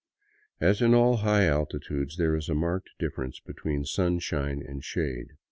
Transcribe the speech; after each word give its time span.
As 0.59 0.81
in 0.81 0.95
all 0.95 1.17
high 1.17 1.45
altitudes, 1.45 2.17
there 2.17 2.35
is 2.35 2.49
a 2.49 2.55
marked 2.55 2.89
difference 2.97 3.39
between 3.39 3.85
sun 3.85 4.17
shine 4.17 4.59
and 4.67 4.83
shade. 4.83 5.33